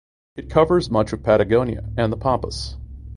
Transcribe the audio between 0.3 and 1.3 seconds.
It covers much of